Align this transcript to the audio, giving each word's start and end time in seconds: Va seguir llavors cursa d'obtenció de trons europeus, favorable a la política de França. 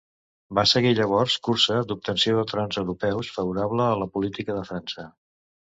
Va 0.59 0.63
seguir 0.69 0.93
llavors 0.99 1.35
cursa 1.49 1.77
d'obtenció 1.91 2.39
de 2.41 2.47
trons 2.53 2.81
europeus, 2.85 3.33
favorable 3.39 3.89
a 3.93 4.03
la 4.05 4.13
política 4.19 4.59
de 4.61 4.71
França. 4.73 5.09